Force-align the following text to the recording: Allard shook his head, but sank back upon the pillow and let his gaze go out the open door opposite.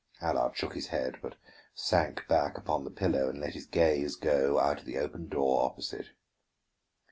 Allard 0.19 0.57
shook 0.57 0.73
his 0.73 0.87
head, 0.87 1.17
but 1.21 1.35
sank 1.75 2.27
back 2.27 2.57
upon 2.57 2.83
the 2.83 2.89
pillow 2.89 3.29
and 3.29 3.39
let 3.39 3.53
his 3.53 3.67
gaze 3.67 4.15
go 4.15 4.57
out 4.57 4.83
the 4.83 4.97
open 4.97 5.29
door 5.29 5.63
opposite. 5.63 6.07